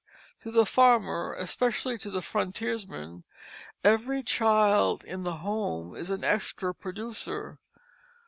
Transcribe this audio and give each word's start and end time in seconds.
To 0.41 0.49
the 0.49 0.65
farmer, 0.65 1.35
especially 1.35 1.95
the 1.95 2.23
frontiersman, 2.23 3.23
every 3.83 4.23
child 4.23 5.03
in 5.03 5.21
the 5.21 5.35
home 5.45 5.95
is 5.95 6.09
an 6.09 6.23
extra 6.23 6.73
producer. 6.73 7.59